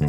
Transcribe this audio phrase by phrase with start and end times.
[0.00, 0.06] ど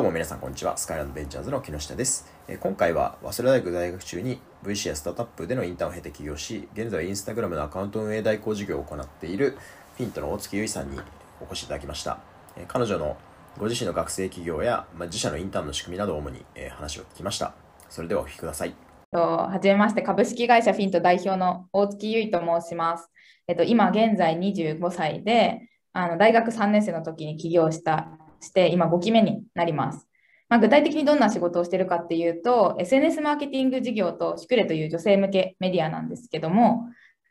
[0.00, 0.76] うも皆さんこんにちは。
[0.76, 2.30] スカイランドベンチャーズの木下です。
[2.48, 9.56] え今回は早稲田大学在学中に VC やスタートアップでのインターンを経て起業し、現在インスタグラムのアカウント運営代行事業を行っている
[9.96, 11.00] フィントの大月優衣さんに
[11.40, 12.18] お越しいただきました。
[12.56, 13.16] え彼女の
[13.58, 17.54] ご自身の学生企業や、ま、自社のインターンの仕組みなどを主に、え話を聞きました。
[17.88, 18.85] それではお聞きください。
[19.16, 23.08] とはじめまして、株式会社フィント代表の大月優衣と申します。
[23.48, 28.08] えっと、今現在25歳で、あの大学3年生の時に起業した
[28.40, 30.06] して、今5期目になります。
[30.50, 36.90] まあ、具体的にどんな仕事をしているかっていうと、SNS マーケティング事業とシクレという女性向けメディアなんですけども、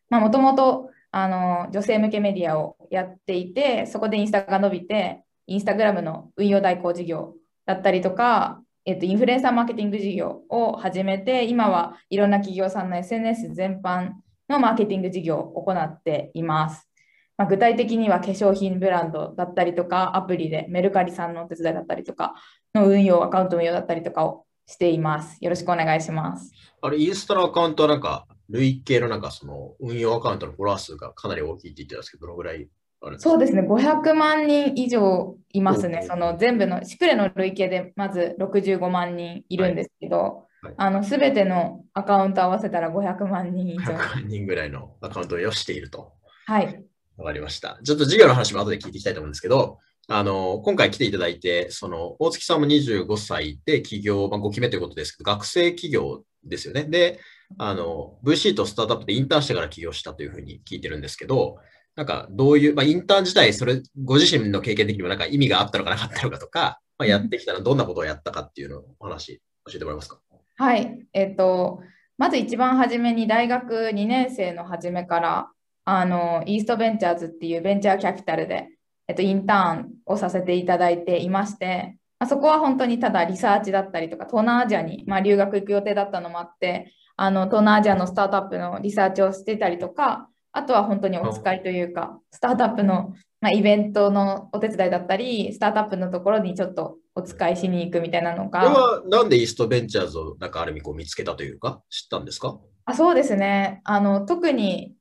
[0.09, 7.35] もともと女性向けメディアをやっていて、そこでインスタが伸びて、インスタグラムの運用代行事業
[7.67, 14.11] だったりとか、えっと、インフルエンサーマーケティング事業を始めて、今はいろんな企業さんの SNS 全般
[14.47, 16.87] のマーケティング事業を行っています。
[17.35, 22.35] まあ、具体的には化粧品ブランドだったりとか、アプリでメルカリさんのお手伝いだったりとか
[22.75, 25.37] の運用、アカウント運用だったりとかをしています。
[25.41, 26.51] よろしくお願いします。
[26.79, 32.69] あれ、インスタのアカウントはなんか、累計のなんかその運用アカウントのフォロワー数がかなり大きいって言ってたんですけど、どのぐらい
[33.17, 36.01] そうですね、500万人以上いますね。
[36.03, 40.45] おその全部の、シクレの累計でまず65万人いるんですけど、はいはい
[40.77, 43.93] あの全てのアカウント合わせたら500万人以上。
[43.93, 46.13] 100万人ぐらいのアカウントを要していると。
[46.47, 46.83] はい。
[47.17, 47.79] わかりました。
[47.83, 56.83] ちょっと授業の話も後で聞いていきたいと思うんですけど、あの、今回来ていただいて、その、大月さんも25歳で起業、まあ、5期目ということですけど、学生起業ですよね。
[56.83, 57.19] で、
[57.57, 61.57] あの、VC とスタートアップでインターンしてから起業したというふうに聞いてるんですけど、
[61.95, 70.19] なんか、どういう、まあ、インターン自体、それ、ご自身の経験的にもなんか意味があったのかなかったのかとか、まあ、やってきたらどんなことをやったかっていうのをお話、教えてもらえますか？
[70.57, 70.99] はい。
[71.13, 71.81] えっと、
[72.17, 75.47] まず一番初めに大学2年生の初めから、
[75.85, 78.69] あの、イーストベンチャーズっていうベンチャーキャピタルで、
[79.07, 98.61] えっと、インターンをさせていただいていまして、まあ、そこは本当にただリサーチだったりとか、東南アジアに、まあ、留学行く予定だったのもあって、あの、東南アジアのスタートアップのリサーチをしてたりとか、あとは本当にお使いというか、スタートアップの、まあ、イベントのお手伝いだったり、スタートアップのところにちょっとお使いしに行くみたいなのが。
[98.61, 102.57] これはなんでイーストベンチャーズをなんかある意味こう見つけたというか、知ったんですか？
[102.85, 103.81] あそうですね。
[103.83, 104.93] あの特に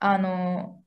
[0.00, 0.81] あの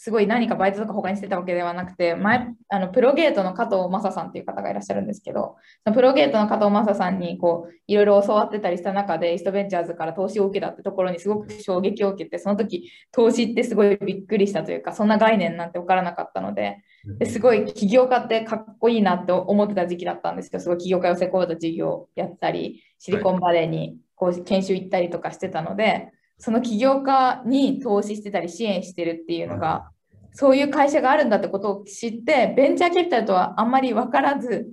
[0.00, 16.76] すごい何かバイトとか他にしてたわけではなくて、前あのプロゲートの加藤正さんっていう方がいらっしゃるんですけど、そのプロゲートの加藤正さんにこういろいろ教わってたりした中で、イーストベンチャーズから投資を受けたってところにすごく衝撃を受けて、その時投資ってすごいびっくりしたというか、そんな概念なんて分からなかったので、
[17.18, 29.90] ですごい起業家ってかっこいいなって思ってた時期だったんですけど、すごい起業家寄せコード事業やったり、シリコンバレーにこう研修行ったりとかしてたので、その起業家に投資してたり支援してるっていうのが、
[30.32, 34.68] そういう会社があるんだってことを知って、ベンチャーキャピタルとはあんまり分からず、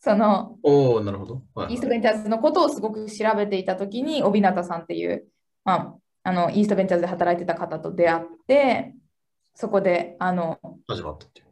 [0.00, 1.34] そのおおなるほど。
[1.54, 5.26] はいはいイーストベンチャーズのことをすごく調べていたときに、帯名さんっていう、
[5.64, 8.94] まあ、あのイーストベンチャーズで働いてた方と出会って、
[9.54, 11.46] そこであの始まったっていう。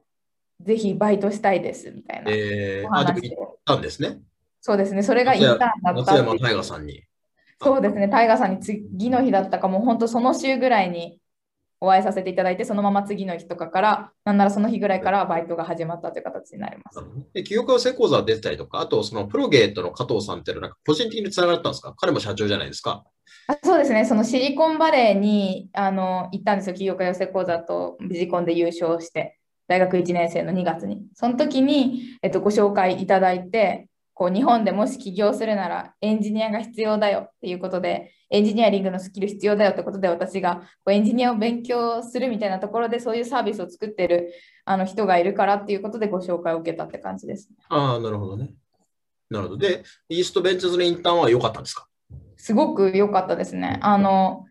[0.65, 4.21] ぜひバイトしたいですみたいなえー、おあ、でも行ったんですね。
[4.61, 7.03] そうですね、それがインターンだった松山大河さんに。
[7.61, 11.21] そうですね、タイガーさんに次の日だったか、もう本当その週ぐらいに
[11.81, 16.99] お会いさせていただいて、そのまま次の日とかから、なんならその日ぐらいからバイトが始まったという形になります。
[17.35, 21.95] で、起業家成功座出てたりとか、あと、そのプロゲートの加藤さんっていうのは、なんか個人的につながったんですか？
[21.97, 23.05] 彼も社長じゃないですか。
[23.47, 29.39] あそうですね、そのシリコンバレーにあの行ったんですよ、起業家養成講座とビジコンで優勝して、
[29.69, 31.03] 大学1年生の2月に。
[31.15, 44.33] その時に、えっと、ご紹介いただいて、こう日本でもし起業するならエンジニアが必要だよっていうことで、エンジニアリングのスキル必要だよってことで、私がこうエンジニアを勉強するみたいなところで、そういうサービスを作ってる
[44.65, 47.49] あの人がいるからっていうことでご紹介を受けたって感じです。
[47.69, 48.51] ああ、なるほどね。
[49.31, 49.57] なるほど。
[49.57, 51.87] で、イーストベンチャーズのインターンは良かったんですか？
[52.37, 53.79] すごく良かったですね。
[53.83, 54.47] あの、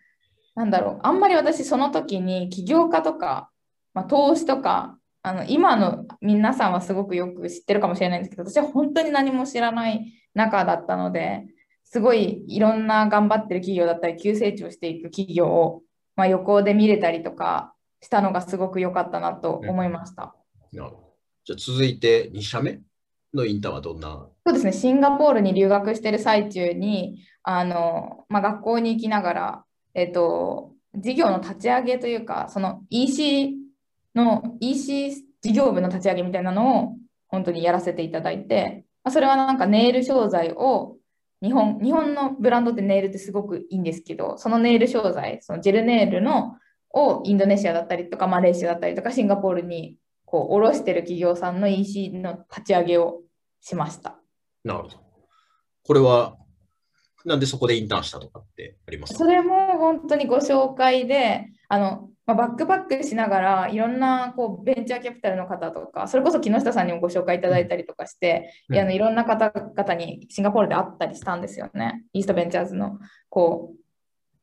[0.56, 3.50] なんだろう、あんまり私その時に起業家とか、
[3.94, 4.98] まあ、投資とか、
[5.28, 11.46] あの今の皆さんはすごくよく知ってるかもしれないんですけど、私は本当に何も知らない中だったので、
[11.84, 15.82] すごいいろんな頑張ってる企業だったり、急成長していく企業を、
[16.16, 20.34] まあ、横で見れたりとかしたのがすごく良かったなと思いました。
[20.72, 21.14] なるほど。
[21.44, 22.80] じゃあ続いて2社目
[23.34, 24.30] のインターンはどんな？
[24.46, 29.64] そうですね、シンガポールに留学してる最中に、あのまあ、学校に行きながら、
[29.94, 33.67] えっと、事業の立ち上げというか、その EC
[34.18, 36.96] の EC 事業部の立ち上げみたいなのを
[37.30, 40.98] 本当にやらせていただいて、まあそれはなんかネイル商材を
[41.42, 46.58] 日本日本のブランドってネイルってすごくいいんですけど、そのネイル商材、そのジェルネイルの
[46.92, 53.22] をインドネシアだったりとかマレーシアだったりとかシンガポールにこう卸してる企業さんの EC の立ち上げを
[53.62, 54.20] しました。
[54.64, 54.96] なるほど。
[55.86, 56.36] これは、
[57.24, 59.20] なんでそこでインターンしたとかってありますか？
[59.20, 68.76] それも本当にご紹介で、あのまあ、バックパックしながらいろんなこうベンチャーキャピタルの方とか、それこそ木下さんにもご紹介いただいたりとかして、うん。
[68.76, 72.04] いやあのいろんな方々にシンガポールで会ったりしたんですよね。
[72.12, 73.78] イーストベンチャーズのこう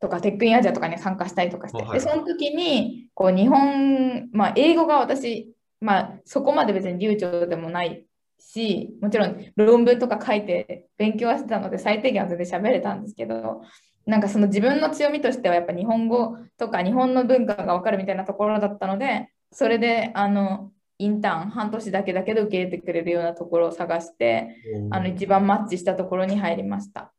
[0.00, 8.06] とかテックインアジアとかに参加したりとかして、でその時にこう日本、まあ、英語が私、まあ、そこまで別に流暢でもない
[8.52, 13.62] し、もちろん論文とか書いて勉強はしてたので最低限は全然喋れたんですけど、
[14.06, 24.56] なんかその自分の強みとしてはやっぱ日本語とか日本の文化が分かるみたいなところだったので、それであのインターン半年だけだけど受け入れてくれるようなところを探して、
[24.90, 27.12] あの一番マッチしたところに入りました。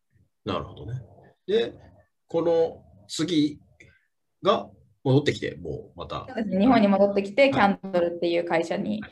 [0.46, 1.02] なるほどね。
[1.48, 1.74] で、
[2.28, 3.60] この次
[4.42, 4.70] が
[5.04, 6.28] 戻ってきて、もうまた。
[6.50, 9.04] 日本に戻ってきて、キャンドルっていう会社に、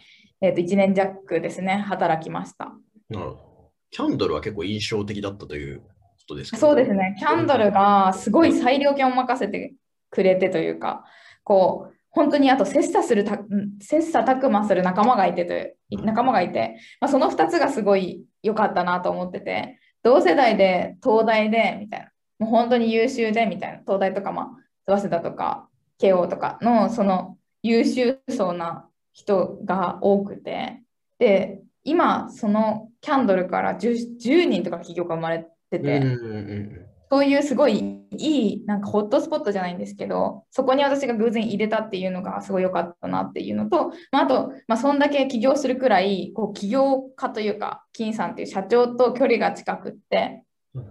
[0.45, 2.73] えー、と1年弱ですね、働きました。
[3.09, 3.71] なるほど。
[3.91, 5.85] キャンドルは結構印象的だったというこ
[6.27, 6.57] とですか？
[6.57, 9.73] そうですね、キャンドルがすごい裁量権を任せて
[10.09, 11.05] くれてというか、
[11.45, 13.39] こう、本当にあと切磋するた、
[13.79, 15.45] 切磋琢磨する仲間がいて
[15.89, 24.47] と、仲間がいて、まあ、その2つがすごい良かったなと思ってて、同世代で東大でみたいな、もう本当に優秀でみたいな、東大とか、まあ、
[24.85, 30.81] 早稲田とか慶応とかのその優秀そうな人が多くて、
[31.19, 36.01] で、今、そのキャンドルから 10, 10人とか企業が生まれてて、
[37.09, 50.43] そういうすごいいいなんかホットスポットじゃないんですけど、そこに私が偶然入れたっていうのがすごい良かったなっていうのと、まあ、あと、まあ、そんだけ起業するくらいこう起業家というか、金さんっていう社長と距離が近くって、
[50.73, 50.85] うん。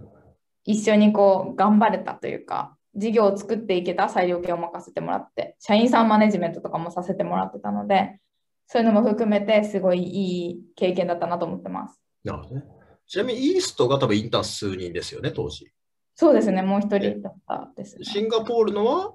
[0.65, 8.19] 一緒にこう頑張れたというか、事業を作っていけた裁量権を任せてもらって、社員さんマネジメントとかもさせてもらってたので、
[8.67, 11.99] そういうのも含めてすごいいい経験だったなと思ってます。
[12.23, 12.63] なるほどね。
[13.07, 15.71] ちなみにイーストが多分インターン数人ですよね、当時。
[16.15, 18.05] そうですね、もう一人だったです、ね。
[18.05, 19.13] シンガポールのは？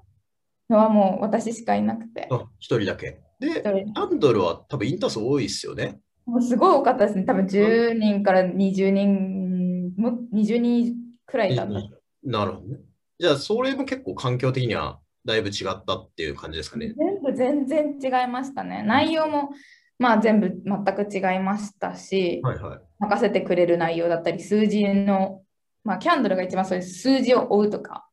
[0.68, 2.28] のはもう私しかいなくて。
[2.30, 3.20] あ一人だけ。
[3.40, 6.00] で、キ一人ャンドルは多分インターン数多いですよね。
[6.26, 7.24] もうすごい多かったですね。
[7.24, 10.94] 多分10人から20人、も20人
[11.24, 11.72] くらいだった。
[12.24, 12.80] なるほどね。
[13.18, 16.94] じゃあ、それも結構環境的にはだいぶ違ったっていう感じですかね。
[16.96, 18.82] 全部全然違いましたね。
[18.82, 19.50] 内容も
[19.98, 22.80] まあ全部全く違いましたし、はいはい。
[23.00, 25.42] 任せてくれる内容だったり、数字の、
[25.84, 28.08] まあキャンドルが一番そういう数字を追うとか、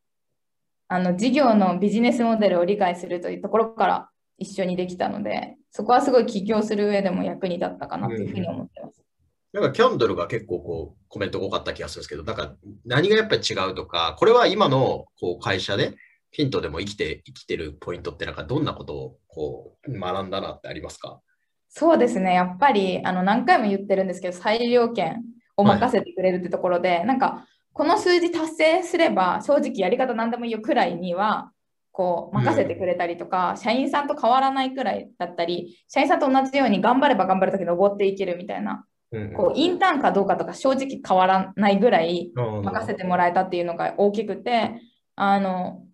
[0.88, 4.08] あの事業のビジネスモデルを理解するというところから
[4.38, 8.75] 一緒にできたので、そこはすごい起業する上でも役に立ったかなというふうに思って。
[9.56, 12.54] なんかキャンドルが結構こうコメント多かった気がするんですけど、なんか
[12.84, 15.94] 何がやっぱり違うとか、これは今のこう会社で
[16.30, 21.20] ヒントでも生きて生きてるポイントってなんかどんなことをこう学んだなってありますか？
[21.70, 25.22] そうですね、やっぱりあの何回も言ってるんですけど、裁量権
[25.56, 31.50] を任せてくれるってところで、なんかこの数字達成すれば、正直やり方何でもいいよくらいには、
[31.92, 38.84] こう任せてくれたりとか、社員さんと変わらないくらいだったり、社員さんと同じように頑張れば頑張るだけ登っていけるみたいな、
[39.36, 44.80] こうインターンかどうかとか正直変わらないぐらい任任せてもらえたっていうのが大きくて、
[45.14, 45.86] あの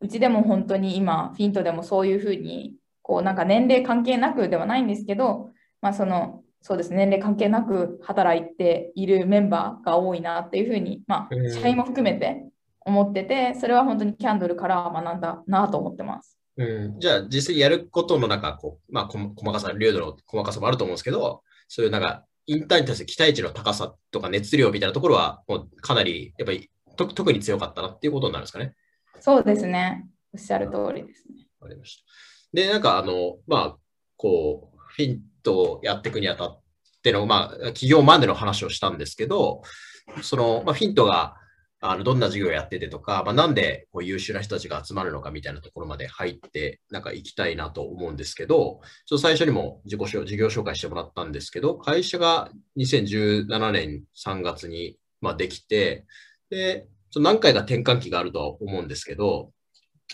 [0.00, 5.50] うちでも本当に今、フィントでもそういうふうに、こうなんか年齢関係なくではないんですけど、
[5.80, 12.44] まあその、そうですね、年齢関係なく働いているメンバーが多いなっていうふうに、まうんあ、社員も含めて
[12.80, 16.38] 思ってて、それは本当にキャンドルから学んだなと思ってます。
[16.56, 28.74] うん、じゃあ実際やることのなんかこう、まあ、こ細かさ、流度の細かさもあると思うんですけど、そういうなんかインターンに対する期待値の高さとか熱量みたいなところはもうかなりやっぱりと特に強かったなっていうことになるんですかね。
[29.20, 31.46] そうですね、おっしゃる通りですね。
[31.60, 32.04] わかりました。
[32.52, 33.76] で、なんかあの、まあ、
[34.16, 36.60] こう、フィントをやっていくにあたっ
[37.02, 39.62] ての、まあ、企業までの話をしたんですけど、
[40.22, 41.36] その、まあ、フィントが、
[41.80, 56.04] あのどんな授業をやっててとか、まあ、なんでこう優秀な人たちが集まるのかみたいなところまで入って、なんか行きたいなと思うんですけど、ちょっと最初にも自己紹事業紹介してもらったんですけど、会社が2017年3月に、まあ、できて、
[56.50, 59.52] で、その何回か転換期があるとは思うんですけど、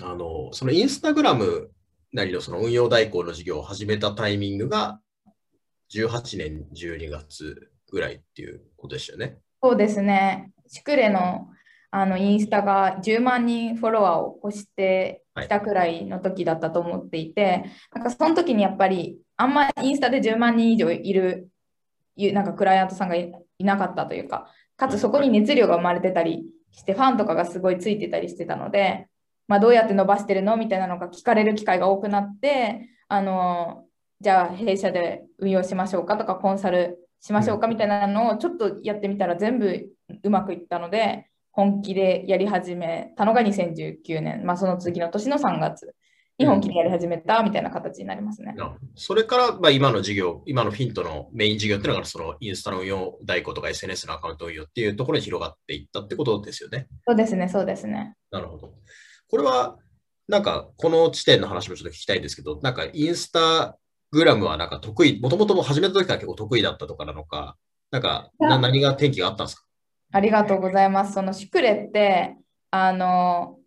[0.02, 1.70] あの、そのインスタグラム
[2.12, 5.00] なりのその運用代行の事業を始めたタイミングが
[5.92, 9.38] 18年12月ぐらいっていうことでしたよね。
[9.62, 11.48] そうですね、シクレの
[11.96, 21.48] あのインスタが10万人フォロワーを越してきたくらいの時だったと思っていて、なんかその時にやっぱりあんまインスタで10万人以上いる
[22.16, 29.06] なんかクライアントさんがいいなかったというか、かつそこに熱量が生まれてたりして、ファンとかがすごいついてたりしてたので、
[29.46, 33.84] まあ、どうやって伸ばしてるのみたいなのが聞かれる機会が多くなってあの
[34.20, 39.86] じゃあ弊社で運用しましょうかとかコンサルしましょうかみたいなのをちょっとやってみたら全部
[40.22, 45.94] うまくいったので本気でやり始めたのが2019年、まあ、その次の年の3月
[46.36, 48.56] に本気でやり始めたみたいな形になりますね。
[48.96, 56.88] それから、まあ、今の事業、今のフィントのメイン事業っていうのが、そのインスタの運用代行とか SNS のアカウント運用っていうところに広がっていったってことですよね。
[57.06, 58.16] そうですね、そうですね。
[58.32, 58.74] なるほど。
[59.30, 59.78] これは、
[60.26, 63.78] なんか、この地点の話もちょっと聞きたいんですけど、なんか、インスタ
[64.10, 67.56] グラムはなんか得意、もともと始めた時から結構得意だったとかなのか、
[67.92, 69.64] なんか、な何が転機があったんですか？
[70.14, 71.12] ありがとうございます。
[71.12, 72.36] そのシュクレって、
[72.70, 73.58] あの、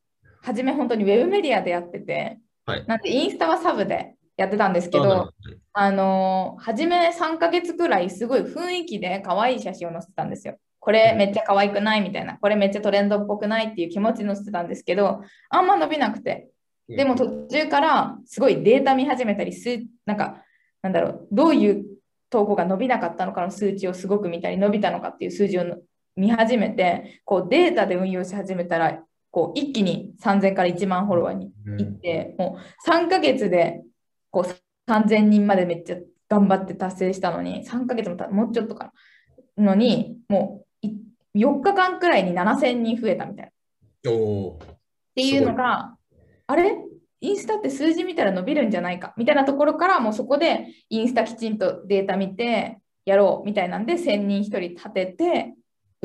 [0.41, 5.33] 初め本当にウェブメディアでやってて、はい、なんでインスタはサブでやってたんですけど、
[5.73, 10.55] あの、初め3ヶ月くらいすごい雰囲気で可愛い写真を載せてたんですよ。
[10.79, 16.47] これめっちゃ可愛くないみたいな、これめっちゃトレンドっぽくないっていう気持ち載せてたんですけど、あんま伸びなくて。
[16.87, 20.45] でも途中からすごいデータ見始めたりす、なんか、
[20.81, 21.85] なんだろう、どういう
[22.29, 25.65] 投稿が伸びなかったのかの数値をすごく見たり、伸びたのかっていう数字を
[26.17, 33.81] 見始めて、こうデータで運用し始めたら、こう一気に3000から1万フォロワーに行って、うん、もう3ヶ月で
[34.31, 35.97] こう3000人までめっちゃ
[36.29, 38.91] 頑張って達成したのに、3ヶ月もたもうちょっとか
[39.55, 40.87] なのに、もう
[41.37, 43.51] 4日間くらいに7000人増えたみたいな。
[43.51, 43.53] っ
[45.15, 45.95] ていうのが、
[46.47, 46.77] あれ？
[47.19, 49.13] インスタって数字見たら伸びるんじゃないか？
[49.17, 55.55] みたいなところからもうそこでインスタきちんとデータ見てやろうみたいなんで1000人1人立てて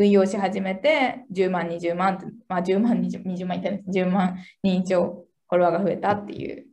[0.02, 2.18] 運用し始めて10万、20万
[2.48, 3.98] まあ10万、20, 20万いったんです。
[3.98, 6.66] 10万人以上フォロワーが増えたっていう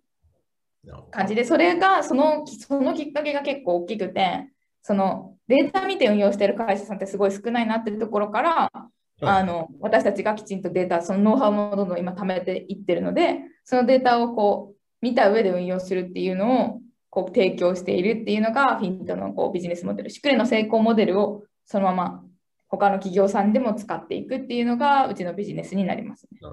[1.12, 4.50] 感じで、それがそのそのきっかけが結構大きくて、
[4.82, 8.72] そのデータ見て運用してる会社さんってすごい少ないなっていうところから、
[9.22, 22.24] あの私たちがきちんとデータ、そのノウハウもどんどん今貯めていってるので、そのデータをこう見た上で運用するっていうのをこう提供しているっていうのがフィントのこうビジネスモデル、シクレの成功モデルをそのまま
[22.70, 26.48] 他の企業さんでも使っていくっていうのがうちのビジネスになります、ね、じ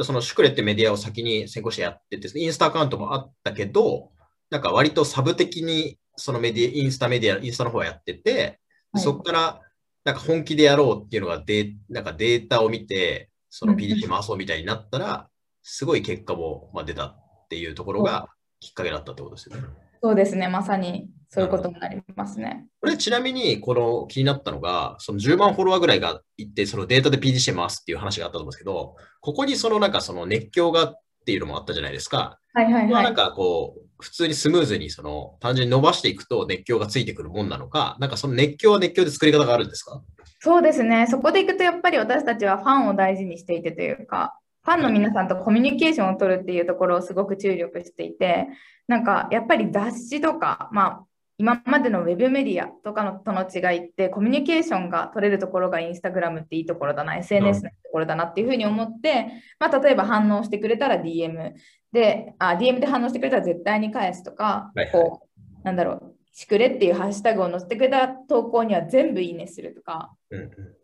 [0.00, 4.10] ゃあそのシュクレってメディアを先に先行してやってて、インスタアカウントもあったけど、
[4.50, 8.60] なんか割とサブ的にそのメディア、インスタメディア、インスタの方はやってて、
[8.92, 9.60] はい、そこから
[10.04, 15.28] なんか本気でやろうっていうのがデなんかデータを見て、その PDC 回そうみたいになったら、
[15.62, 18.28] すごい結果もまあ出たっていうところが
[18.60, 19.62] きっかけだったってことですよね。
[20.02, 22.66] そうですね、まさにそういうことになりますね。
[22.82, 32.38] これちなみに、この気になったのが、その10万フォロワーぐらいがいって、そのデータで PDC 回すっていう話があったと思うんですけど、ここにそのなんかその熱狂がっていうのもあったじゃないですか。
[32.52, 33.04] はいはいはい。
[33.04, 40.02] なんかこう、普通にスムーズにその単純に伸ばしていくと熱狂がついてくるもんなのか、なんかその熱狂は熱狂で作り方があるんですか？
[40.40, 41.06] そうですね。
[41.08, 48.48] そこでいくとやっぱり私たちはファンを大事にしていてというか、ファンの皆さんとコミュニケーションを取るっていうところをすごく注力していて、
[48.86, 51.04] なんかやっぱり雑誌とか、まあ、
[51.42, 59.26] 今までのウェブメディアとかのとの違いってコミュニケーションが取れるところがインスタグラムっていいところだな SNS のところだなっていうふうに思って、
[59.58, 61.54] まあ、例えば反応してくれたら DM
[61.92, 70.14] であ DM で反応してくれたら絶対に返すとか、はいはい、こうなんだろうしくれっていうハッシュタグを載せてくれた投稿には全部いいねするとか、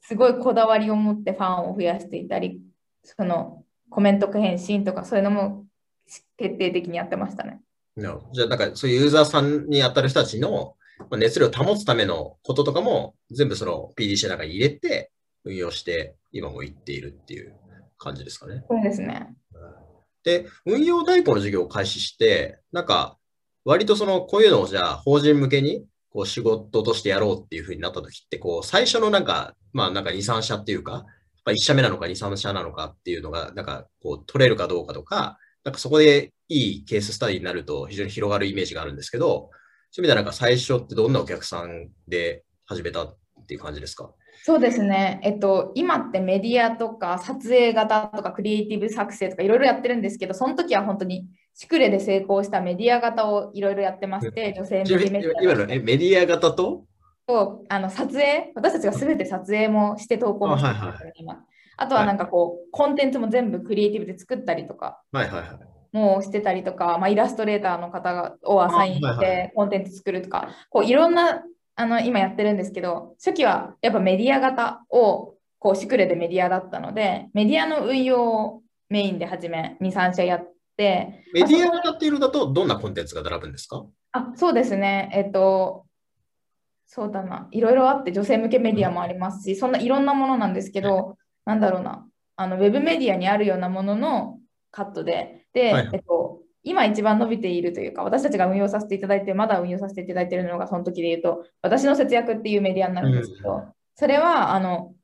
[0.01, 2.61] すごいこだわりを持ってファンを増やしていたり
[3.05, 5.65] そのコメント返信とかそういうのも
[6.37, 7.61] 徹底的にやってましたね。
[7.99, 10.75] じゃあ、なんかそういうユーザーさんに当たる人たちの
[11.13, 15.11] 熱量を保つためのこととかも全部その PDC の中に入れて
[15.45, 17.55] 運用して今もいっているっていう
[17.99, 18.65] 感じですかね。
[18.69, 19.35] そうですね。
[20.25, 23.17] で、運用代行の事業を開始して、なんか
[23.65, 31.07] 割とそのこういうのをじゃあ法人向けにこう仕事としてやろうっていうふうになった時って、こう最初のなんか、まあなんか2、3社っていうか、
[31.47, 39.51] 1社目なのか2、3社なのかっていうのが、なんかこう取れるかどうかとか、なんかそこでいいケーススタディになると非常に広がるイメージがあるんですけど、
[39.91, 44.11] そういう意味ではなんか最初ってどんなお客さんで始めたっていう感じですか？
[44.45, 55.43] そうですね、えっと、今ってメディアとか撮影型とかクリエイティブ作成とかいろいろやってるんですけど、その時は本当にシクレで成功したメディア型をいろいろやってまして、女性メディア。
[55.43, 56.87] 今のえメディア型と？
[57.27, 61.39] とあの撮影、私たちがすべて撮影もして投稿もしてる、はいはい、
[61.79, 65.01] あとはなんかこう、コンテンツも全部クリエイティブで作ったりとか。
[65.13, 65.49] はいはいはい
[65.91, 71.43] もしてたりとか、まあ、イラストレーターの方をアサインしてコンテンツ作るとか、こういろんな
[71.77, 81.25] あの今やってるんですけど、初期はやっぱメディア型をこうシクレでメディアだったので、メディアの運用をメインで始め、2、3社やって。
[81.33, 83.87] メディア型っていうのだと、どんなコンテンツが並ぶんですか？
[84.13, 85.11] あそうですね。
[85.15, 85.87] えっと、
[86.87, 87.49] そうだな。
[87.51, 91.17] いろいろあって、女性向けメディアもありますし、そんないろんなものなんですけど、
[91.49, 92.07] なんだろうな。
[92.37, 94.39] あのウェブメディアにあるようなものの
[94.71, 103.65] カットで、で、はいえっと、今一番伸びているというか、私たちが運用させていただいて、まだ運用させていただいているのが、その時で言うと、私の節約っていうメディアになるんですけど、
[103.95, 104.95] それは、あの、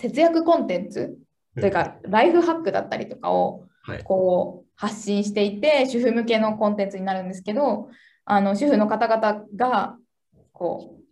[0.00, 1.18] 節約コンテンツ
[1.54, 4.02] というか、ライフハックだったりとかを、はい。
[4.02, 7.88] こう発信していて主婦向けのコンテンツになるんですけど
[8.24, 9.96] あの主婦の方々が
[10.52, 11.03] こうんう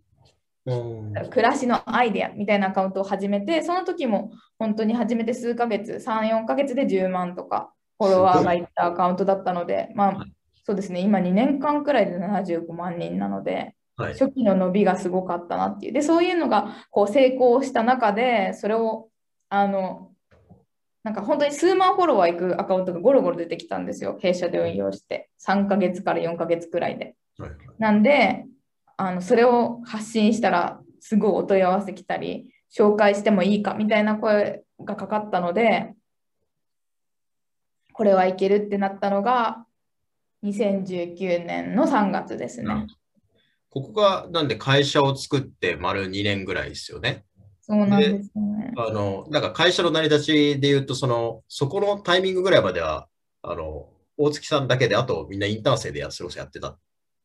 [0.65, 10.33] 暮らしのアイデアみたいなアカウントを始めてその時も本当に始めて数ヶ月34ヶ月で10万とかフォロワーがいったアカウントだったのでまあはい。
[10.65, 11.01] そうですね。
[11.01, 14.13] 今2年間くらいで75万人なのではい。
[14.13, 15.93] 初期の伸びがすごかったなっていう。
[15.93, 19.09] でそういうのがこう成功した中でそれを
[19.49, 20.13] あの
[21.03, 24.19] なんか本当に数万フォロワーいくアカウントがゴロゴロ出てきたんですよ。
[24.21, 25.31] 弊社で運用して。
[25.45, 27.17] 3ヶ月から4ヶ月くらいで。
[27.39, 27.51] はい。
[27.79, 28.47] なんで
[28.97, 35.93] あのそれを発信したらすごいお問い合わせ来たり紹介してもいいかみたいな声がかかったので
[37.93, 39.67] これはいけるってなったのが
[40.45, 42.87] 2019年の3月ですね。
[43.71, 47.25] ここが、なんで会社を作って丸2年ぐらいですよね。
[47.63, 48.73] そうなんですよね。
[48.77, 53.09] あの、なんか会社の成り立ちで言うと、その、そこのタイミングぐらいまでは、
[53.41, 56.77] あの、大月さんだけで、あとみんなインターン生でやそれこそやってた。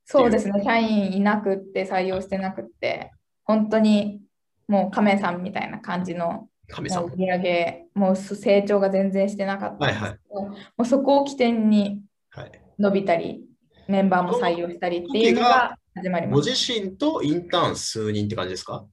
[0.09, 3.11] そうですね、社員いなくって採用してなくって、
[3.43, 4.21] 本当に
[4.69, 7.03] もう亀さんみたいな感じの神さん。
[7.03, 12.51] もう売り上げ、もう成長が全然してなかったんですけど、はいもうそこを起点にはい。
[12.79, 13.43] 伸びたり、
[13.87, 16.49] メンバーも採用したりっていうのが始まりごます。
[16.49, 18.85] 自身とインターン数人って感じですか？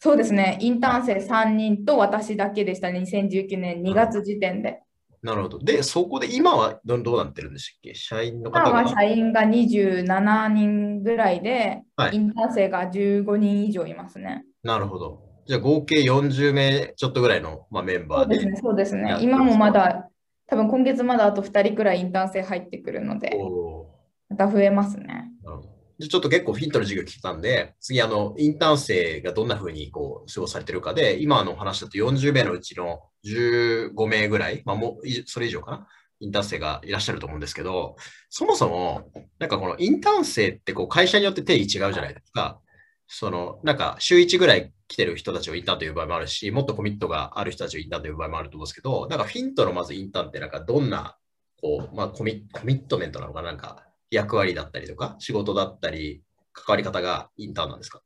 [0.00, 4.80] そうですね、インターン生3人と私だけでしたね、2019年2月時点で。
[5.24, 5.58] なるほど。
[5.58, 7.94] で、そこで今はどどうなってるんでしたっけ？
[7.94, 8.82] 社員の方が？
[8.82, 14.44] 今は社員が27人ぐらいで、はいインターン生が15人以上いますね。
[14.62, 15.22] なるほど。
[15.46, 18.34] じゃあ合計40名ちょっとぐらいの、まあ、メンバーで。
[18.34, 19.18] そうですね、そうですね。
[19.22, 20.10] 今もまだ、
[20.46, 23.86] 多分今月まだあと2人くらいインターン生入ってくるので、お
[24.28, 25.30] また増えますね。
[25.42, 35.88] ーなるほどでちょっと結構フィントの授業聞いたんで、次、あの、インターン生がどんな風にこう過ごされてるかで、今の話だと40名のうちの15名ぐらい、まあ、もうそれ以上かな、
[36.20, 37.96] インターン生がいらっしゃると思うんですけど、
[38.28, 42.60] そもそも、なんかこのインターン生ってこう会社によって定義違うじゃないですか。
[43.06, 51.16] その、なんか週1ぐらい来てる人たちをインターンという場合もあるし、もっとコミットがある人たちをインターンという場合もあると思うんですけど、なんかフィントのまずインターンってなんかどんな、
[51.60, 58.00] こう、まあコミコミットメントなのか、なんか役割だったりとか、仕事だったり、関わり方がインターンなんですか？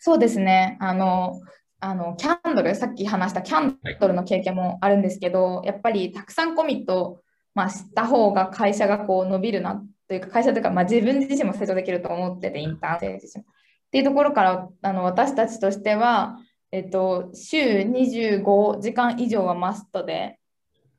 [0.00, 0.76] そうですね。
[0.80, 1.40] あの、
[1.84, 7.20] あのキャンドル、さっき話したキャンドルの経験もあるんですけど、やっぱりたくさんコミット、
[7.56, 13.42] まあ、した方が会社がこう伸びるなというか、会社というか、まあ、自分自身も成長できると思ってて、インターン生自身。
[13.42, 13.46] っ
[13.90, 16.38] ていうところからあの私たちとしては、
[16.70, 20.38] えっと、週25時間以上はマストで、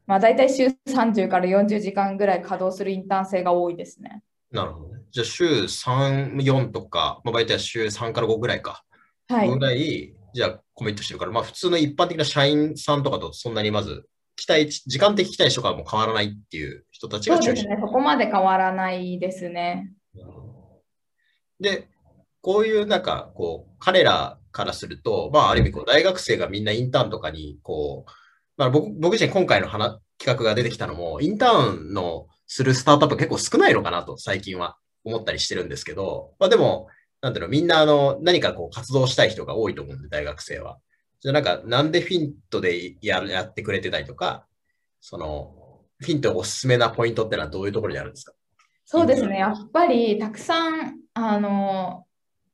[0.05, 4.21] まあ、大体週30から40時間ぐらい稼働するインターン生が多いですね。
[4.51, 5.01] なるほどね。
[5.11, 8.83] じゃあ週3、4とか、まあ、大体週3から5ぐらいか。
[9.29, 9.49] はい。
[9.49, 17.45] ぐらい、じゃあコミットしてるから、まあ普通の一般的な社員さんとかとそんなにまず、期待値、時間的期待値とかはもう変わらないっていう人たちが中心。
[17.47, 17.77] そうですね。
[17.79, 19.91] そこまで変わらないですね。
[21.59, 21.87] で、
[22.41, 28.11] こういうなんか、こう、彼らからすると、まあ、ある意味、こう、大学生がみんなインターンとかに、こう、
[28.57, 36.87] まあ、僕、僕自身今回の話企画が出てきたのも、インターンのするスタートアップ結構少ないのかなと、最近は思ったりしてるんですけど、まあ、でも、
[37.23, 40.77] なんていうの、みんな、あの、何かこう、活動したい人が多いと思うんで、大学生は。
[41.21, 44.45] じゃあ、なんか、なんでフィントでやるやってくれてたりとか、
[44.99, 45.55] その、
[46.01, 48.33] フィントおすすめなポイントってのはどういうところにあるんですか？
[48.83, 49.39] そうですね。
[49.39, 52.05] やっぱりたくさん、あの、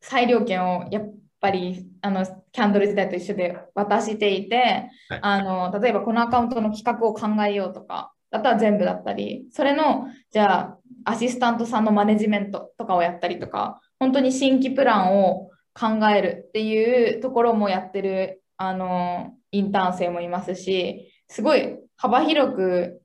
[0.02, 23.02] 裁量権をやっぱりあのキャンドル時代と一緒で渡していて、はいあの例えばこのアカウントの企画を考えようとかだったら全部だったりそれのじゃあアシスタントさんのマネジメントとかをやったりとか本当に新規プランを考えるっていうところもやってるあのインターン生もいますしすごい幅広く、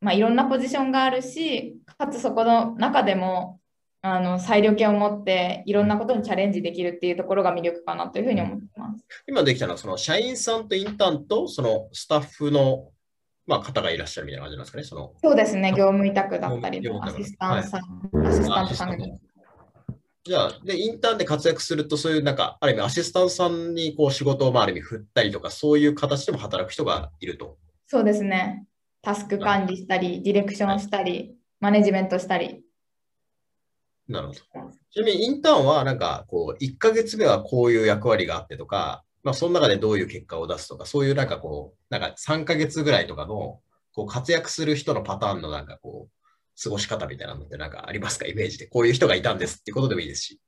[0.00, 3.60] まあ、いろんなポジションがあるしかつそこの中でも
[4.08, 9.04] あの裁量権を持っていろんなことにチャレンジできるっていうところが魅力かなというふうに思ってます。
[9.26, 12.90] 今できたのは、その社員さんとインターンと、そのスタッフの、
[13.48, 14.84] まあ、方がいらっしゃるみたいな感じなんですかね。
[14.84, 19.20] そのそうですね、業務委託だったりアシスタントさん、アシスタントさんがい
[20.26, 27.58] じゃあ、で、インターンで活躍すると、そういうなんか、ある意味アシスタントさんにこう仕事を、まあ、ある意味振ったりとか、そういう形でも働く人がいると。
[27.86, 28.66] そうですね、
[29.02, 32.64] タスク管理したり、ディレクションしたり、マネジメントしたり。
[34.08, 34.40] なるほど。
[34.90, 43.60] ちなみにインターンは、なんか、こう、1ヶ月目はこういう役割があってとか、まあ、その中でどういう結果を出すとか、そういうなんかこう、なんか3ヶ月ぐらいとかの、
[43.92, 46.15] こう活躍する人のパターンのなんかこう、
[46.62, 48.26] 過ごし方みたいなのってなんかありますか？
[48.26, 48.66] イメージで。
[48.66, 50.40] こういう人がいたんですってことでもいいですし。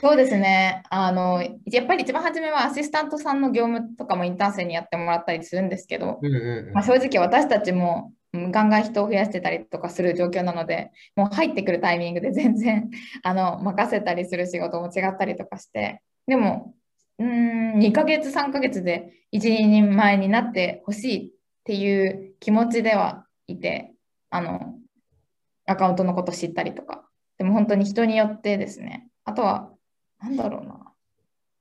[0.00, 0.84] そうですね。
[0.88, 12.90] あの、やっぱり一番初めはアシスタントさんの業務とかもインターン生にやってもらったりするんですけど、うんうんうんまあ、正直私たちもうんガンガン人を増やしてたりとかする状況なので、もう入ってくるタイミングで全然
[13.22, 16.74] あの任せたりする仕事も違ったりとかして、でも、
[17.18, 21.30] うーん、2ヶ月、3ヶ月で一人前になってほしいっ
[21.64, 23.92] ていう気持ちではいて、
[24.30, 24.79] あの、
[25.70, 27.04] アカウントのこと知ったりとか、
[27.38, 29.70] でも本当に人によってですね、あとは、
[30.18, 30.92] なんだろうな、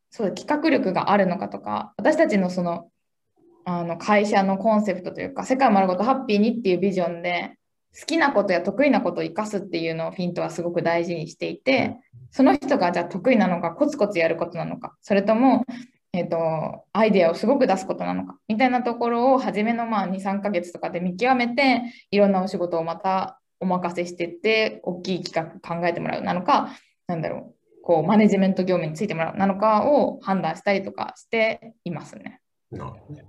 [0.10, 2.89] そう企画力があるのかとか、私たちのその、
[3.65, 7.56] あの会社のコンセプトというか、世界丸ごとハッピーにっていうビジョンで、
[8.00, 11.98] 好きなことや得意なことを生かすっていうのをフィントはすごく大事にしていて、
[12.32, 15.65] その人がじゃあ得意なのか、コツコツやることなのか、それとも、
[16.13, 26.69] えっとアイデアをすごく出すことなのかみたいなところを初めのまあ2、3ヶ月とかで見極めて、いろんなお仕事をまたお任せしてて、大きい企画考えてもらうなのか、
[27.08, 32.41] なんだろう、こうマネジメント業務についてもらうなのかを判断したりとかしていますね。
[32.72, 33.26] なるほどね。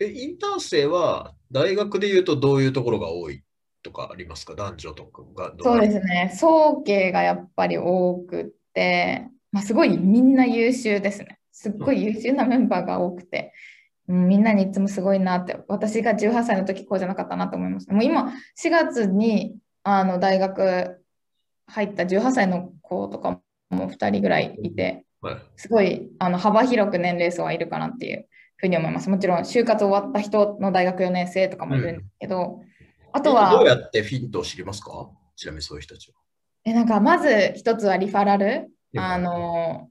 [0.00, 3.42] え、インターン生は大学で言うとどういうところが多い
[3.82, 4.54] とかありますか？
[4.54, 6.32] 男女とかがどそうですね。
[6.36, 11.38] 総計がやっぱり多くって、まあ、すごいみんな優秀ですね。
[11.52, 13.50] すっごい優秀なメンバーが多くて、うん
[14.08, 17.88] みんなにいつもすごいなって、私が18歳の時こうじゃなかったなと思います。
[17.90, 21.02] もう今、4月にあの大学
[21.66, 23.40] 入った18歳の子とか
[23.70, 25.36] も2人ぐらいいて、はい。
[25.56, 29.10] すごいあの幅広く年齢層はいるかなっていうふうに思います。
[29.10, 32.62] もちろん就活終わった人の大学4年生とかもいるんですけど、
[33.12, 35.10] あとは、どうやってフィントを知りますか？
[35.36, 36.16] ちなみにそういう人たちは。
[36.64, 39.90] えなんかまず一つはリファラル、うんあの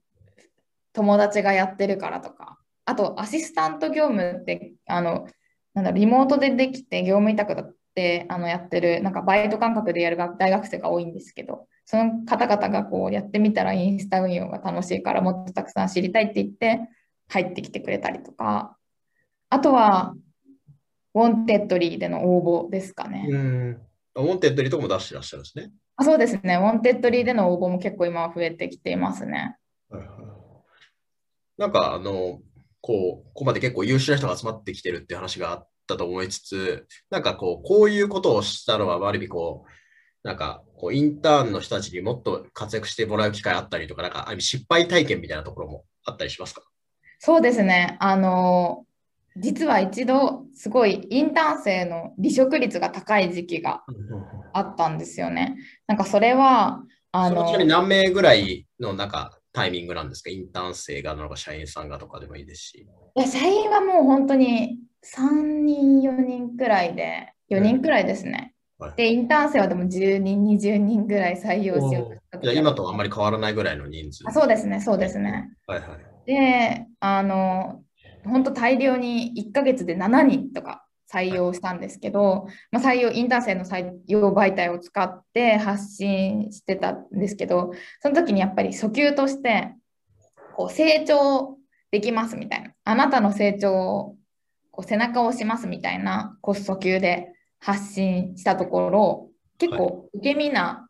[0.93, 5.27] 友達がやってるからとか、あとアシスタント業務ってあの
[5.73, 16.79] なんだリモートでできて業務委託だってあのやってるなんかバイト感覚でやる学大学生が多いんですけど、その方々がこうやってみたらインスタ運用が楽しいからもっとたくさん知りたいって言って
[17.27, 18.77] 入ってきてくれたりとか、
[19.49, 20.15] あとは
[21.13, 23.27] Wantedly での応募ですかね。
[23.29, 23.81] うん。
[24.15, 25.71] Wantedly とかも出してらっしゃるんですね。
[25.97, 29.57] あそうですね、 Wantedly での応募も結構今は増えてきていますね。
[31.57, 32.39] なんか、あの、
[32.81, 46.61] こう、ここまで結構優秀な人が集まってきてるっていう話があったと思いつつ、なんかこう、こういうことをしたのは、ある意味こう、なんか、こう、インターンの人たちにもっと活躍してもらう機会あったりとか、なんか、ある意味失敗体験みたいなところもあったりしますか？
[47.19, 47.97] そうですね。
[47.99, 48.85] あの、
[49.37, 53.83] 実は一度、すごいインターン生の離職率が高い時期が
[54.53, 55.57] あったんですよね。
[55.85, 60.29] なんかそれは、あのちなみに何名ぐらいのなんかタイミングなんですか？
[60.29, 62.87] インターン生がなのか社員さんがとかでもいいですし。
[63.15, 68.53] いや社員はもう本当に3人、4人くらいで、4人くらいですね。
[68.77, 74.23] はいで、インターン生はでも10人、20人ぐらい採用しようとした時じゃあ今とあんまり変わらないぐらいの人数。
[74.27, 75.49] あそうですね、そうですね。
[75.65, 76.25] はいはい。
[76.27, 77.81] で、あの、
[78.23, 89.73] 本当大量に1ヶ月で7人とか採用したんですけど、まあ、採用、インターン生の採用媒体を使って発信してたんですけど、その時にやっぱり訴求として、
[90.55, 91.57] こう成長
[91.91, 94.15] できますみたいな、あなたの成長を
[94.71, 100.89] こう背中を押しますみたいなこう訴求で発信したところ、結構受け身な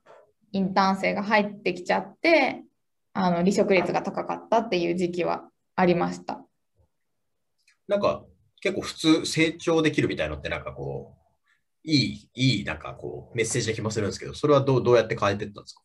[0.51, 2.63] インターン生が入ってきちゃって、
[3.13, 6.43] あの離職率が高かったっていう時期はありました。
[7.87, 8.23] なんか
[8.61, 11.17] 結構普通成長できるみたいのってなんかこう、
[11.83, 15.81] いい、いいなんかこうメッセージな気もするんですけど、それはどうどうやって変えていったんですか？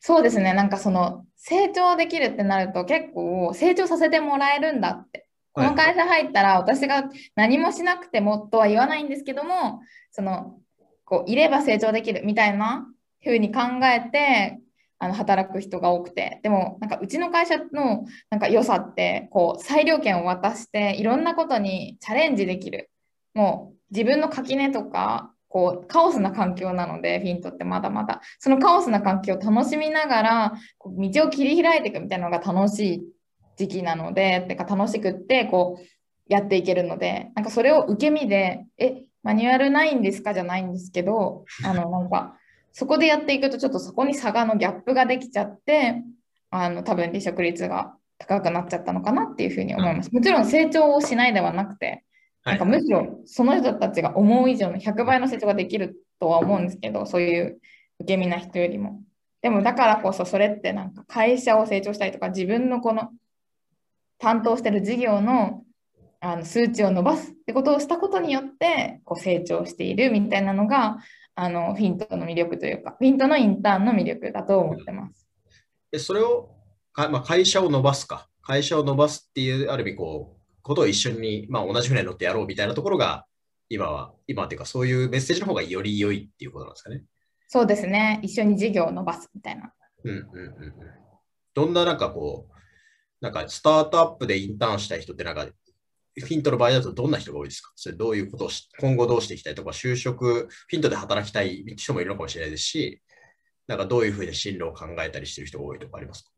[0.00, 5.24] そうですね、なんかその成長できるってなると結構成長させてもらえるんだって。
[5.54, 9.80] この会社入ったら私が何もしなくてもとは言わないんですけども、
[10.12, 10.60] その
[11.04, 12.86] こういれば成長できるみたいな
[13.24, 14.60] 風に考えて
[14.98, 22.90] あの働く人が多くて、でもなんかうちの会社のなんか良さってこう裁量権を渡していろんなことにチャレンジできる。
[23.34, 33.02] もう自分の垣根とかこうカオスな環境なので、フィントってまだまだ、そのカオスな環境を楽しみながら、こう道を切り開いていくみたいなのが楽しい
[33.56, 35.84] 時期なので、てか楽しくって、こう、
[36.28, 40.34] やっていけるので、なんかそれを受け身で、え、マニュアルないんですか？
[40.34, 42.37] じゃないんですけど、あの、なんか、
[42.72, 46.02] そこでやっていくと、ちょっとそこに差がのギャップができちゃって、
[46.50, 50.12] あの、多分離職率が高くなっちゃったのかなっていうふうに思います。
[50.12, 52.04] もちろん成長をしないではなくて、
[52.44, 57.60] なんかむしろその人たちが思う以上の100倍の成長ができるとは思うんですけど、そういう
[58.00, 59.02] 受け身な人よりも。
[59.42, 63.10] でもだからこそそれってなんか会社を成長したりとか自分のこの
[64.18, 65.62] 担当してる事業の
[66.20, 70.98] あの数値を伸ばすってことをしたことによってこう成長しているみたいなのが
[71.40, 75.24] あのフィントの魅力というか、フィントのインターンの魅力だと思ってます。
[75.92, 76.58] でそれを
[76.92, 83.24] か、まあ、会社を伸ばすか、会社を伸ばすっていう、ある意味こう、ことを一緒に、まあ、同じ船に乗ってやろうみたいなところが、
[83.68, 87.04] 今は、今っていうか、そういうメッセージの方がより良いっていうことなんですかね。
[87.46, 88.18] そうですね。
[88.22, 89.72] 一緒に事業を伸ばすみたいな。
[90.04, 90.74] うんうんうんうん。
[91.54, 92.54] どんななんかこう、
[93.20, 95.46] なんかスタートアップでインターンしたい人ってなんか、
[96.20, 97.72] フィントの場合だとどんな人が多いですか？
[97.76, 103.00] それどういうことをし今後どうしていきたいとか、就職、フィントで働きたい人もいるのかもしれないですし、
[103.66, 106.30] なんかどういうふうに進路を考えたりしてる人が多いとかありますか？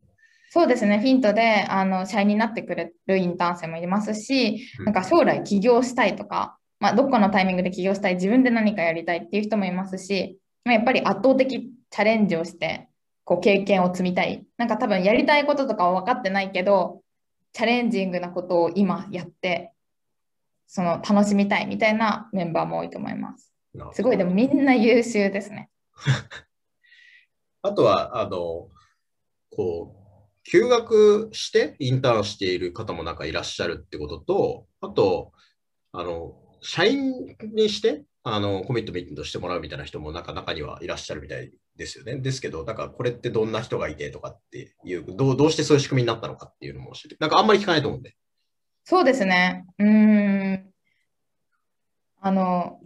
[0.49, 0.99] そうですね。
[0.99, 12.89] フィントであの社員になってくれるインターン生もいますし、うんなんか将来起業したいとか、まあ、どこのタイミングで起業したい、自分で何かやりたいっていう人もいますし、まあ、やっぱり圧倒的チャレンジをして、
[13.23, 14.43] こう経験を積みたい。
[14.57, 17.01] なんか多分やりたいこととかは分かってないけど、
[17.53, 19.73] チャレンジングなことを今やって、
[20.67, 23.51] その楽しみたいみたいなメンバーも多いと思います。
[23.93, 25.69] すごい、でもみんな優秀ですね。
[27.61, 28.69] あとは、あの、
[29.49, 30.01] こう、
[30.43, 35.31] 休学してインターンしている方もなんかいらっしゃるってことと、あと、
[35.91, 42.17] あの、社員にして、あの、コミットメントしてもらうみたいな人もなんか中にはいらっしゃるみたいですよね。
[42.17, 48.15] ですけど、なんかこれってどんな人がいてとかっていう、どうどうしてそういう仕組みになったのかっていうのも教えて、なんかあんまり聞かないと思うんで。
[48.83, 49.65] そうですね。
[49.79, 50.73] うーん。
[52.19, 52.79] あの、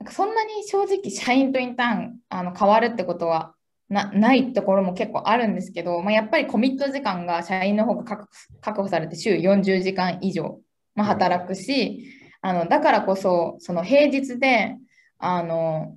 [0.00, 3.54] なんかそんなに正直社員とインターンあの変わるってことは
[3.88, 8.28] なないところも結構あるんですけど、まあ、やっぱりコミット時間が社員の方が確
[8.60, 10.60] 確保されて週40時間以上、
[10.94, 12.10] まあ、働くし、
[12.40, 14.76] あのだからこそその平日で
[15.18, 15.96] あの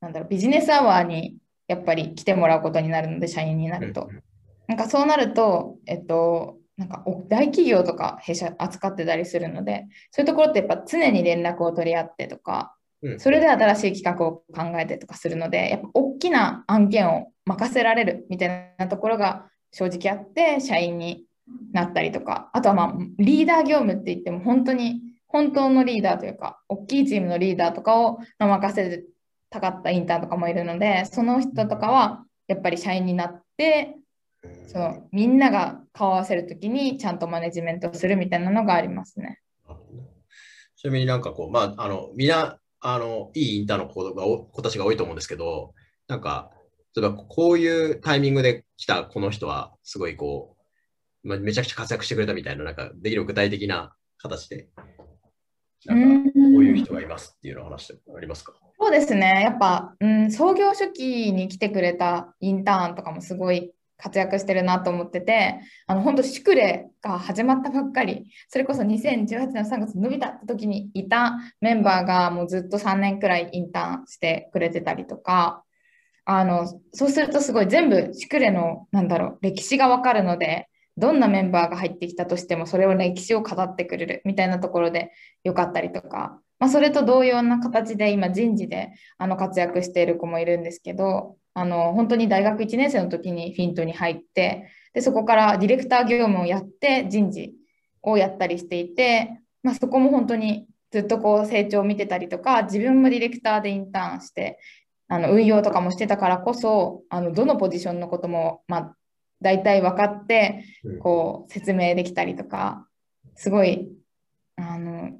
[0.00, 1.36] なんだろうビジネスアワーに
[1.72, 4.08] やっぱり来てもらうことになるので社員になると。
[4.68, 21.24] なんかそうなると、えっと、なんかお大企業とか弊社扱ってたりするので、そういうところってやっぱ常に連絡を取り合ってとか、うんそれで新しい企画を考えてとかするので、やっぱ大きな案件を任せられるみたいなところが正直あって、社員に
[21.72, 29.04] なったりとか、あとはまあリーダー業務って言っても本当に本当のリーダーというか、大きいチームのリーダーとかをまあ任せ
[29.52, 33.96] たかったインターンとかもいるので、その人とかはやっぱり社員になって、
[34.66, 39.40] そのみんなが顔を合わせるときにちゃんとマネジメントするみたいなのがありますね。
[40.76, 45.74] ちなみになんかこう、まあ、あの、みんな、あの、いいインターンの子がお子たちが多いと思うんですけど、
[46.08, 46.50] なんか、
[46.96, 50.56] 例えばこういうタイミングで来たこの人は、すごいこ
[51.22, 54.70] う、まあ、めちゃくちゃ活躍してくれたみたいな、なんか、できる具体的な形で、
[55.84, 58.54] なんか、こういう人がいますっていうのを話してありますか？
[58.84, 59.42] そうですね。
[59.44, 75.62] やっぱ、うん、創業初期に来てくれたインターンとかもすごい活躍してるなと思ってて、あの本当、シュクレが始まったばっかり、それこそ2018年3月伸びた時にいたメンバーがもうずっと3年くらいインターンしてくれてたりとか、
[76.24, 85.12] あのそうするとすごい全部シュクレのなんだろう歴史がわかるので、どんなメンバーが入ってきたとしてもそれを歴史を語ってくれるみたいなところで
[85.44, 97.52] よかったりとか、まあ、それと同様な形で今人事であの活躍している子もいるんですけどあの本当に大学1年生の時にフィントに入ってでそこからディレクター業務をやって人事
[98.02, 104.60] をやったりしていて、まあ、そこも本当にずっとこう成長を見てたりとか自分もディレクターでインターンして
[105.08, 108.96] あの運用とかもしてたからこそあのどのポジションのことも、まあ、
[109.40, 110.64] 大体分かって
[111.02, 112.86] こう説明できたりとか
[113.34, 113.88] すごい
[114.54, 115.10] あの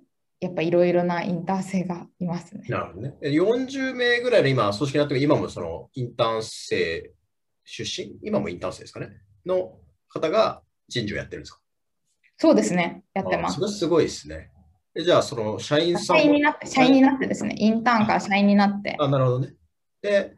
[0.42, 2.64] やっぱいろいろなインターン生がいますね。
[2.68, 3.14] なるほどね。
[3.22, 7.10] え40名ぐらいの今、組織になっても、今もそのインターン生
[7.64, 9.10] 出身、今もインターン生ですかね、
[9.46, 9.78] の
[10.08, 11.60] 方が人事をやってるんですか？
[12.38, 13.60] そうですね、やってますあそ。
[13.66, 14.50] れすごいですね。
[14.96, 19.54] えじゃあ、その社員さん社員もになって、社員になってですね、インターンから社員になって、あ、なるほどね。
[20.02, 20.34] で、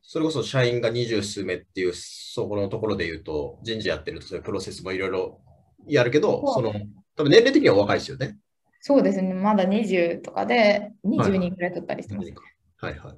[0.00, 5.40] それこそ社員が二十数名っていう、そこのところで言うと、人事やってると、そういうプロセスもいろいろ
[5.86, 6.72] やるけど、その、
[7.16, 8.38] 多分年齢的にはお若いですよね。
[8.84, 12.34] そうですね、まだ20とかで20人くらい取ったりしてます。
[12.78, 13.16] はいはい。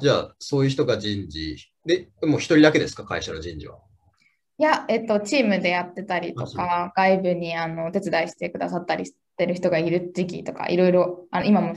[0.00, 1.72] じゃあ、そういう人が人事。
[1.86, 3.78] で、もう一人だけですか、会社の人事は。
[4.58, 11.76] いや、えっと、チームでやってたりとか、外部にあのお手伝いしてくださったりしてる人がいる時期とか、いろいろ、あの今も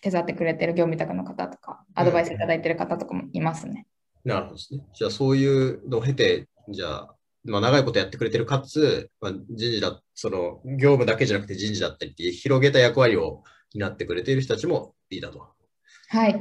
[0.00, 3.88] 手伝ってくれてる業務委託の方とか、アドバイスいただいてる方とかもいますね。
[4.24, 4.84] なるほどですね。
[4.94, 13.42] じゃあ、そういうのを経て、じゃあ、まあ、長いことやってくれてるかつ、まあ、人事だ、その業務だけじゃなくて人事だったりって広げた役割を
[13.74, 15.48] 担ってくれている人たちもいいだと。
[16.08, 16.40] はい。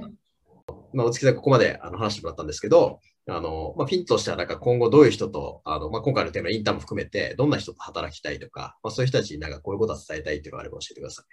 [0.94, 11.26] まあ、大月さんここまであの話してもらったんですけど、あの、まあ、フィンとしてはなんか今後どういう人と、あの、まあ、今回のテーマインターンも含めて、どんな人と働きたいとか、まあ、そういう人たちになんかこういうことを伝えたいっていうのがあれば教えてください。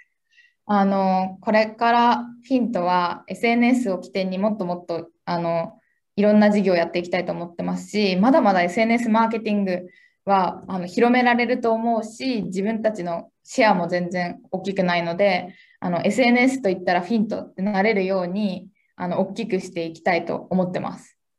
[0.69, 5.79] あの、これからフィントは SNS を起点にもっともっと、あの、
[6.17, 9.87] いろんな事業をやっていきたいと思ってますし、まだまだ SNS マーケティング
[10.25, 21.16] はあの広められると思うし、自分たちのシェアも全然大きくないので、あの SNS といったらフィントってなれるようにあの大きくしていきたいと思ってます。